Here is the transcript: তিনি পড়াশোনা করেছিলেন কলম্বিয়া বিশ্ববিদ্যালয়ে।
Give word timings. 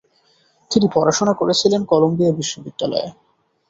তিনি 0.71 0.87
পড়াশোনা 0.93 1.33
করেছিলেন 1.33 1.81
কলম্বিয়া 1.85 2.31
বিশ্ববিদ্যালয়ে। 2.31 3.07